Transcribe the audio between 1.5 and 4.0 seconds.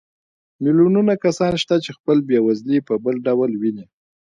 شته چې خپله بېوزلي په بل ډول ویني